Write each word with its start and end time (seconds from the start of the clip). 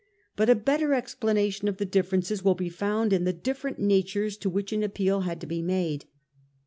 But 0.35 0.49
a 0.49 0.55
better 0.55 0.95
explanation 0.95 1.67
of 1.67 1.77
the 1.77 1.85
difference 1.85 2.43
will 2.43 2.55
be 2.55 2.69
found 2.69 3.13
in 3.13 3.23
the 3.23 3.31
different 3.33 3.77
natures 3.77 4.35
to 4.37 4.49
which 4.49 4.73
an 4.73 4.81
appeal 4.81 5.21
had 5.21 5.39
to 5.41 5.45
be 5.45 5.61
made. 5.61 6.05